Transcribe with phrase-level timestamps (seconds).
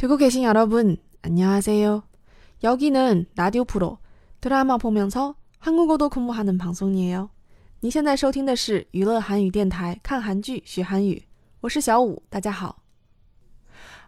[0.00, 2.02] 듣고 계신 여러분, 안녕하세요.
[2.62, 3.98] 여기는 라디오 프로
[4.40, 7.30] 드라마 보면서 한국어도 공부하는 방송이에요.
[7.80, 11.22] 你现在收听的是娱乐韩语电台，看韩剧学韩语。
[11.60, 12.82] 我是小五，大家好。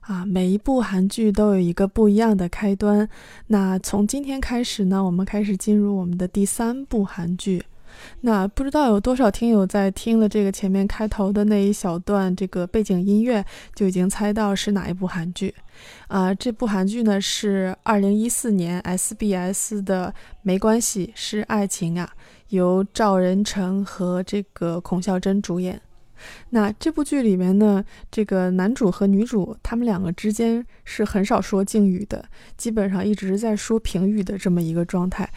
[0.00, 3.08] 啊，每一部韩剧都有一个不一样的开端。
[3.48, 7.62] 那从今天开始呢，我们开始进入我们的第三部韩剧。
[8.21, 13.43] 那不知道有多少听友在听了这个前面开头的那一小段这个背景音乐，
[13.75, 15.53] 就已经猜到是哪一部韩剧。
[16.07, 22.09] 啊，这部韩剧呢是二零一四年 SBS 的《没关系是爱情》啊，
[22.49, 25.81] 由赵仁成和这个孔孝真主演。
[26.51, 32.23] 那这部剧里面呢，这个男主和女主他们两个之间是很少说敬语的，
[32.55, 35.29] 基本上一直在说平语的这么一个状态。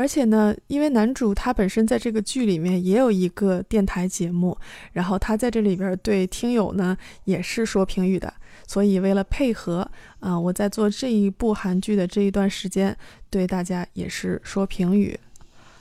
[0.00, 4.56] 而且呢，因为男主他本身在这个剧里面也有一个电台节目，
[4.92, 8.32] 然后他在这里边对听友呢也是说评语的，
[8.66, 9.86] 所以为了配合
[10.20, 12.96] 啊，我在做这一部韩剧的这一段时间，
[13.28, 15.20] 对大家也是说评语。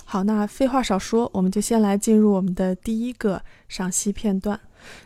[0.03, 4.59] 好，那废话少说，我们就先来进入我们的第一个赏析片段。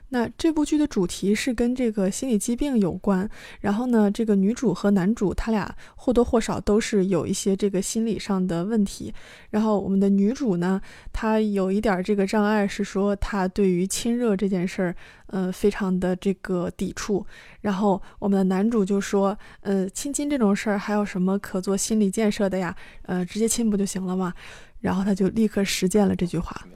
[0.10, 3.30] 那这部剧的主题是跟这个心理疾病有关，
[3.62, 9.14] 然后呢，这个女主和男主他俩或多或少都是有一些这个心理上的问题。
[9.50, 10.80] 然后我们的女主呢，
[11.12, 14.96] 她有一点这个障碍，是说她对于亲热这件事儿，
[15.28, 17.26] 嗯，非常的这个抵触。
[17.62, 22.76] 然后我们的男主就说，呃，亲亲这种事儿还有什么可做心理建设的呀？
[23.04, 24.34] 呃，直接亲不就行了吗？
[24.82, 26.68] 然后他就立刻实践了这句话。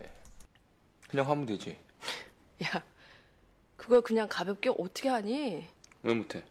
[2.64, 2.84] 야,
[3.76, 5.68] 그걸 그냥 가볍게 어떻게 하니?
[6.04, 6.44] 왜 못해?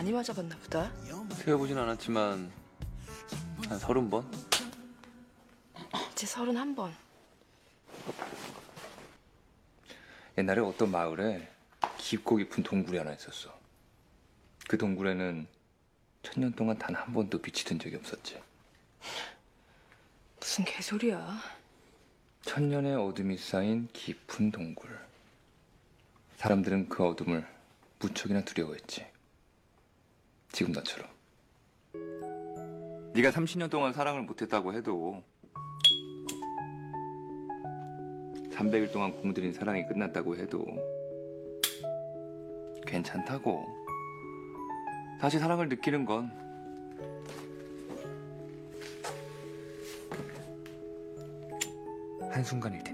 [0.00, 0.90] 많이 맞아봤나 보다.
[1.34, 2.50] 세어보진 않았지만
[3.68, 4.26] 한 서른 번?
[6.14, 6.96] 제 서른 한 번.
[10.38, 11.52] 옛날에 어떤 마을에
[11.98, 13.54] 깊고 깊은 동굴이 하나 있었어.
[14.68, 15.46] 그 동굴에는
[16.22, 18.40] 천년 동안 단 한 번도 빛이 든 적이 없었지.
[20.38, 21.42] 무슨 개소리야.
[22.46, 24.98] 천년의 어둠이 쌓인 깊은 동굴.
[26.38, 27.46] 사람들은 그 어둠을
[27.98, 29.04] 무척이나 두려워했지.
[30.52, 31.08] 지금 너처럼.
[33.14, 35.22] 네가 30년 동안 사랑을 못했다고 해도
[38.52, 40.64] 300일 동안 공들인 사랑이 끝났다고 해도
[42.86, 43.66] 괜찮다고.
[45.20, 46.30] 다시 사랑을 느끼는 건
[52.32, 52.89] 한순간일 테니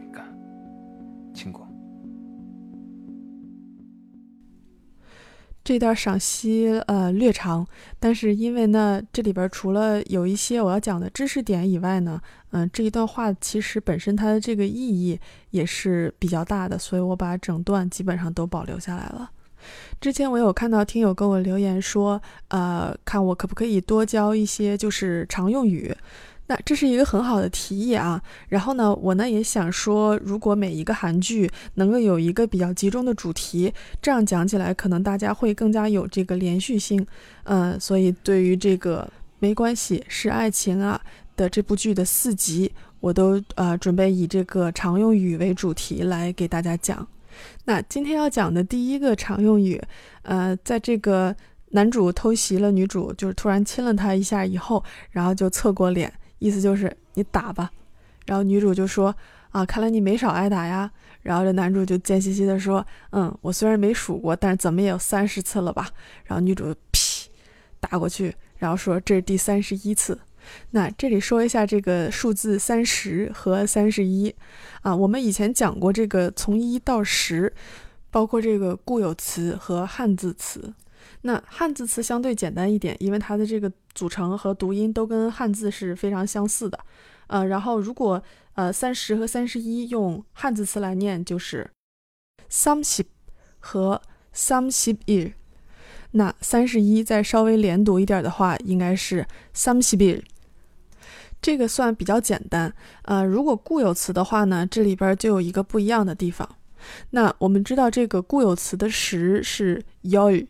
[5.66, 7.66] 这段赏析呃略长，
[7.98, 12.20] 但是因为呢这里边除了有一些我要讲的知识点以外呢，
[12.52, 15.18] 嗯这一段话其实本身它的这个意义
[15.50, 19.28] 也是比较大的，所以我把整段基本上都保留下来了。
[20.00, 25.92] 之前我有看到听友给我留言说，呃看我可不可以多教一些就是常用语。
[26.48, 37.04] 那这是一个很好的提议啊，然后呢，我呢也想说，如果每一个韩剧能够有一个比较集中的主题，这样讲起来可能大家会更加有这个连续性。
[37.44, 41.00] 嗯，所以对于这个没关系是爱情啊
[41.34, 42.70] 的这部剧的四集，
[43.00, 47.06] 我都呃准备以这个常用语为主题来给大家讲。
[47.64, 49.82] 那今天要讲的第一个常用语，
[50.22, 51.34] 呃，在这个
[51.70, 56.12] 男主偷袭了女主，就是突然亲了她一下以后，然后就侧过脸。
[56.38, 57.70] 意思就是你打吧，
[58.26, 59.14] 然后女主就说
[59.50, 60.90] 啊，看来你没少挨打呀。
[61.22, 65.88] 然后这男主就贱兮兮的说，嗯，我虽然没数过，但是怎么也有三十次了吧。
[66.24, 67.28] 然后女主劈
[67.80, 70.16] 打过去，然后说这是第三十一次。
[70.70, 74.32] 那这里说一下这个数字三十和三十一
[74.82, 77.52] 啊，我们以前讲过这个从一到十，
[78.12, 80.72] 包括这个固有词和汉字词。
[81.22, 86.78] 那汉字词相对简单一点因为它的这个组成和读音都跟汉字是非常相似的。
[87.28, 88.22] 呃然后如果
[88.54, 91.68] 呃三十和三十一用汉字词来念就是
[92.48, 93.06] some sheep
[93.58, 94.00] 和
[94.32, 95.32] some sheep ir
[96.12, 100.22] 那三十一再稍微连读一点的话应该是 some sheep ir
[101.42, 102.72] 这个算比较简单。
[103.02, 106.48] 呃如果固有词的话呢这里边就有一个不一样的地方。
[107.10, 110.46] 那我们知道这个固有词的实是 yoy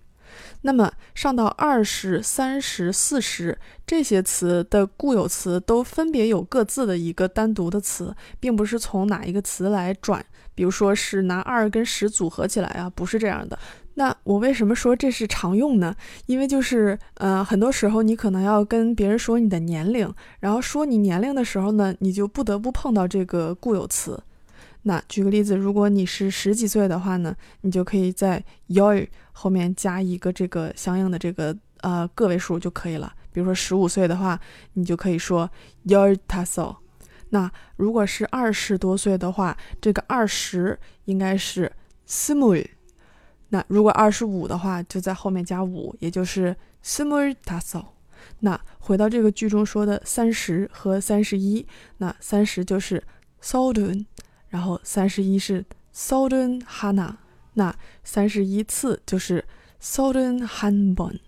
[0.62, 10.24] 那么上到二十三十四十这些词的固有词都分别有各自的一个单独的词，并不是从哪一个词来转，
[10.54, 13.58] 比如说是拿二跟十组合起来啊，不是这样的。
[13.98, 15.96] 那我为什么说这是常用呢？
[16.26, 24.22] 因为就是，呃，很多时候你可能要跟别人说你的年龄，然后说你年龄的时候呢，你就不得不碰到这个固有词。
[24.88, 33.12] 那举个例子，如果你是十几岁的话呢，你就可以在 your 后面加一个这个相应的这个呃个位数就可以了。
[33.32, 34.40] 比如说十五岁的话，
[34.74, 35.50] 你就可以说
[35.82, 36.76] your taso。
[37.30, 41.72] 那如果是二十多岁的话，这个二十应该是
[42.06, 42.64] smui。
[43.48, 46.54] 那如果二十五的话，就在后面加五，也就是
[46.84, 47.84] summer taso。
[48.38, 51.66] 那回到这个句中说的三十和三十一，
[51.98, 53.02] 那三十就是
[53.42, 54.06] soldun，
[54.55, 57.15] 然后三十一是 soldun hana，
[57.53, 59.43] 那三十一次就是
[59.81, 61.19] soldun hanbon。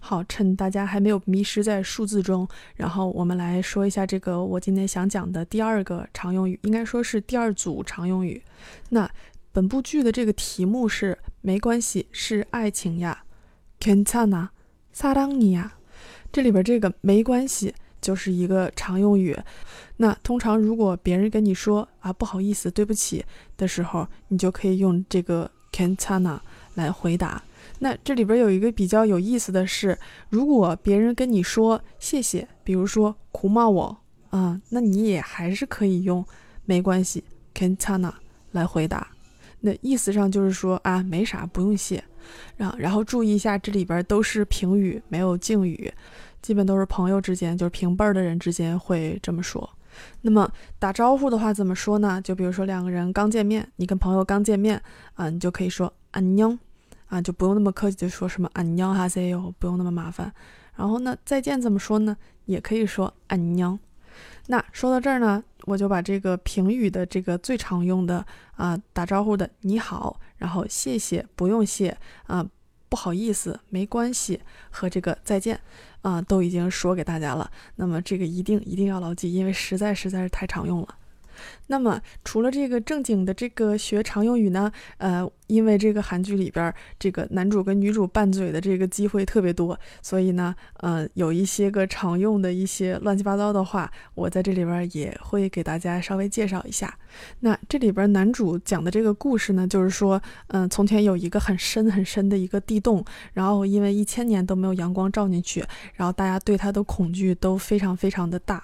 [0.00, 8.42] 好，趁大家还没有迷失在数字中，然后我们来说一下这个我今天想讲的第二个常用语，应该说是第二组常用语。
[8.90, 9.08] 那
[9.52, 13.24] 本部剧的这个题目是没关系，是爱情呀。
[13.80, 15.70] 괜찮아사랑이 야。
[16.30, 17.74] 这里边这个没关系
[18.05, 19.35] 就是一个常用语。
[19.97, 23.25] 那通常如果别人跟你说啊不好意思对不起
[23.57, 26.37] 的时候，你就可以用这个 kantana
[26.75, 27.41] 来回答。
[27.79, 29.97] 那这里边有一个比较有意思的是，
[30.29, 33.97] 如果别人跟你说谢谢，比如说苦骂我
[34.29, 36.23] 啊，那你也还是可以用
[36.65, 37.23] 没关系
[37.55, 38.13] kantana
[38.51, 39.07] 来回答。
[39.61, 42.03] 那意思上就是说啊，没啥，不用谢。
[42.55, 45.91] 然、啊、然后注意一下，这里边都是平语，没有敬语。
[46.44, 49.68] 基本都是朋友之间，就是平辈儿的人之间会这么说。
[50.22, 52.20] 那么打招呼的话怎么说呢？
[52.22, 54.80] 就比如说两个人刚见面，你跟朋友刚见面
[55.14, 56.56] 啊，你就可以说安녕
[57.08, 60.32] 啊，就不用那么客气，就说什么安녕哈塞哟，不用那么麻烦。
[60.76, 62.16] 然后呢，再见怎么说呢？
[62.46, 63.78] 也可以说安녕。
[64.46, 68.24] 那说到这儿呢，我就把这个评语的这个最常用的
[68.56, 71.96] 啊打招呼的你好，然后谢谢不用谢
[72.26, 72.46] 啊
[72.89, 74.39] 不好意思没关系
[74.69, 75.59] 和这个再见
[76.01, 77.49] 啊都已经说给大家了。
[77.75, 80.95] 那么这个一定一定要牢记，因为实在实在是太常用了。
[81.67, 96.97] 那么除了这个正经的这个学常用语呢，呃，因为这个韩剧里边，这个男主跟女主拌嘴的这个机会特别多，所以呢，呃，有一些个常用的一些乱七八糟的话，我在这里边也会给大家稍微介绍一下。
[97.39, 103.03] 那这里边男主讲的这个故事呢，就是说，嗯，从前有一个很深很深的一个地洞，
[103.33, 105.63] 然后因为一千年都没有阳光照进去，
[105.93, 108.63] 然后大家对它的恐惧都非常非常的大。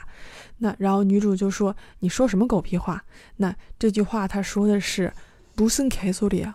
[0.57, 3.04] 那然后女主就说：“你说什么狗屁话？”
[3.38, 5.12] 那这句话她说的是
[5.57, 6.51] “부산케소리”。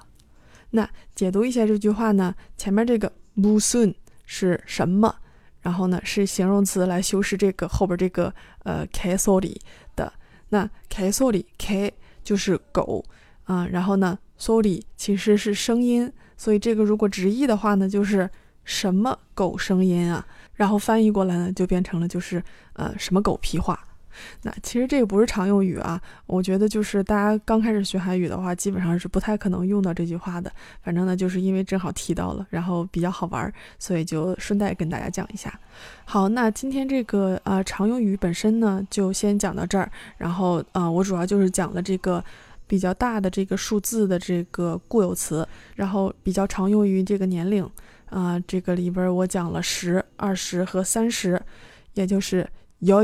[0.77, 3.95] 那解读一下这句话呢，前面这个 musun
[4.27, 5.17] 是什么？
[5.63, 8.33] 然后呢是形容词来修饰这个后边这个
[8.63, 9.57] 呃 K Solly
[9.97, 10.13] 的，
[10.51, 13.03] 那 K Solly K 就是狗，
[13.45, 18.29] 啊，然后呢 Solly 其实是声音，所以这个如果直译的话呢，就是
[18.65, 20.25] 什么狗声音啊，
[20.57, 22.43] 然后翻译过来呢，就变成了就是
[22.75, 23.83] 呃什么狗屁话。
[24.43, 30.51] 那其实这个不是常用语啊，我觉得就是大家刚开始学韩语的话，基本上是不太可能用到这句话的。
[30.83, 35.59] 反正呢，就是因为正好提到了，然后比较好玩儿，所以就顺带跟大家讲一下。
[36.05, 39.91] 好，那今天这个呃常用语本身呢，就先讲到这儿。
[40.17, 42.23] 然后呃，我主要就是讲了这个
[42.67, 47.69] 比较大的这个数字的这个固有词，然后比较常用于这个年龄
[48.11, 51.41] 啊，这个里边我讲了十、二十和三十，
[51.95, 52.49] 也就是
[52.79, 53.03] 有。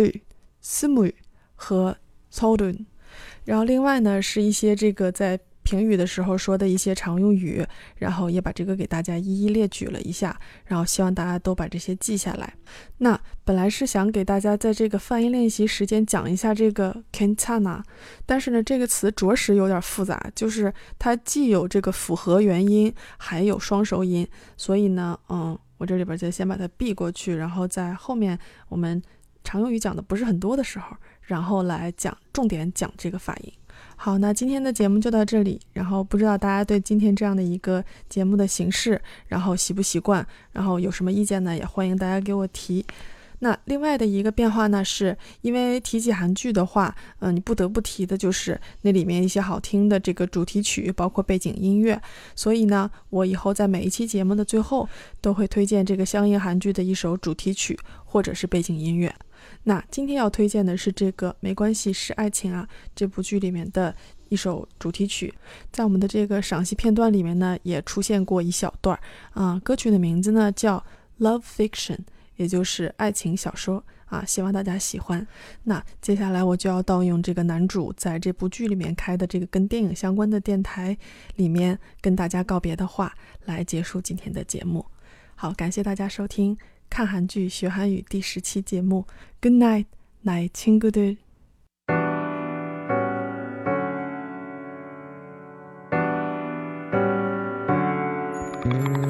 [0.62, 1.06] 斯母
[1.54, 1.94] 和
[2.30, 2.86] 操顿，
[3.44, 7.64] 然后另外呢是一些这个在评语的时候说的一些常用语，
[7.96, 12.52] 然后也把这个给大家一一列举了一下，然后希望大家都把这些记下来。
[12.98, 17.80] 那本来是想给大家在这个发音练习时间讲一下这个 kentana，
[18.26, 24.26] 但是呢这个词着实有点复杂，就是它既有这个复合元音，还有双收音，
[24.56, 28.38] 所以呢，嗯，我这里边就先把它避过去，然后在后面
[28.68, 29.00] 我们。
[29.44, 33.52] 常用语讲的不是很多的时候，然后来讲重点讲这个发音。
[33.96, 35.60] 好，那今天的节目就到这里。
[35.72, 40.26] 然后不知道大家对今天这样的一个节目的形式，然后习不习惯？
[40.52, 41.56] 然后有什么意见呢？
[41.56, 42.84] 也欢迎大家给我提。
[43.38, 52.00] 那另外的一个变化呢，是因为提起韩剧的话，嗯，你不得不提的就是那里面一些好听的这个主题曲，包括背景音乐。
[52.36, 54.88] 所以呢，我以后在每一期节目的最后
[55.20, 59.12] 都会推荐这个相应韩剧的一首主题曲或者是背景音乐。
[59.64, 63.94] 那今天要推荐的是这个《没关系是爱情啊》这部剧里面的
[64.28, 65.32] 一首主题曲，
[65.70, 69.00] 在我们的这个赏析片段里面呢，也出现过一小段儿
[69.40, 69.60] 啊。
[69.62, 70.82] 歌曲的名字呢叫
[71.24, 71.96] 《Love Fiction》，
[72.36, 74.24] 也就是爱情小说啊。
[74.24, 75.26] 希望大家喜欢。
[75.64, 80.96] 那接下来我就要盗用这个男主在这部剧里面开的这个跟电影相关的电台
[81.36, 84.84] 里面跟大家告别的话，来结束今天的节目。
[85.34, 86.56] 好，感谢大家收听
[86.91, 89.05] 看韩剧学韩语第十期节目。
[89.41, 89.85] Good night,
[90.23, 91.17] night 친구들。
[98.67, 99.00] 넌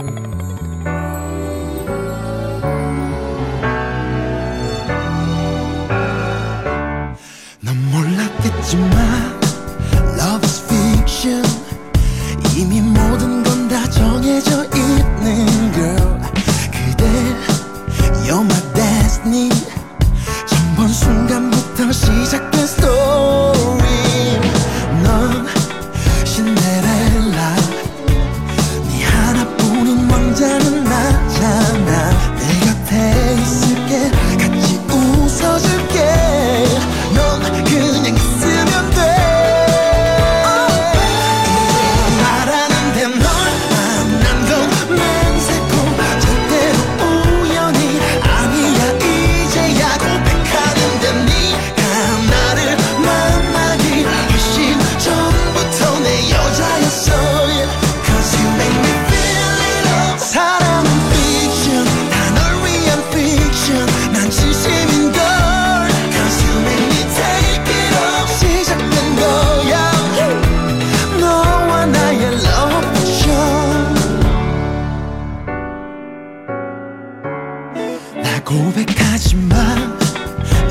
[78.83, 79.57] 고백하지마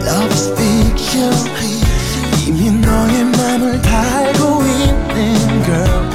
[0.01, 1.33] Love is fiction
[2.45, 6.09] 이미 너의 맘을 다 알고 있는 girl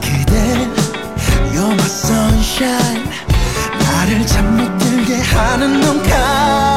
[0.00, 0.68] 그대
[1.52, 3.04] You're my sunshine
[3.80, 6.71] 나를 잠 못 들게 하는 눈깔